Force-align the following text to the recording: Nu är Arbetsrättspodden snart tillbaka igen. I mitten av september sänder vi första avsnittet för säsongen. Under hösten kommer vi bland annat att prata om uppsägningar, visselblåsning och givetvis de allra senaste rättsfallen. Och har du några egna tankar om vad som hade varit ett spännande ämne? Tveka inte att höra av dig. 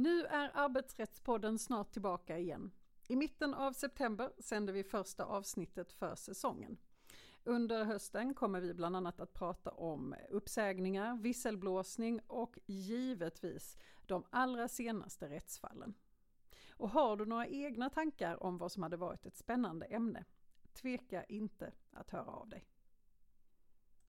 Nu 0.00 0.24
är 0.24 0.50
Arbetsrättspodden 0.54 1.58
snart 1.58 1.92
tillbaka 1.92 2.38
igen. 2.38 2.70
I 3.08 3.16
mitten 3.16 3.54
av 3.54 3.72
september 3.72 4.32
sänder 4.38 4.72
vi 4.72 4.84
första 4.84 5.24
avsnittet 5.24 5.92
för 5.92 6.14
säsongen. 6.14 6.78
Under 7.44 7.84
hösten 7.84 8.34
kommer 8.34 8.60
vi 8.60 8.74
bland 8.74 8.96
annat 8.96 9.20
att 9.20 9.32
prata 9.32 9.70
om 9.70 10.14
uppsägningar, 10.30 11.16
visselblåsning 11.16 12.20
och 12.26 12.58
givetvis 12.66 13.76
de 14.06 14.24
allra 14.30 14.68
senaste 14.68 15.28
rättsfallen. 15.28 15.94
Och 16.70 16.90
har 16.90 17.16
du 17.16 17.26
några 17.26 17.46
egna 17.46 17.90
tankar 17.90 18.42
om 18.42 18.58
vad 18.58 18.72
som 18.72 18.82
hade 18.82 18.96
varit 18.96 19.26
ett 19.26 19.36
spännande 19.36 19.86
ämne? 19.86 20.24
Tveka 20.72 21.24
inte 21.24 21.72
att 21.92 22.10
höra 22.10 22.30
av 22.30 22.48
dig. 22.48 22.64